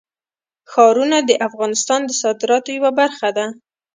ښارونه 0.71 1.17
د 1.29 1.31
افغانستان 1.47 1.99
د 2.05 2.11
صادراتو 2.21 2.69
یوه 2.77 2.91
برخه 2.99 3.29
ده. 3.37 3.45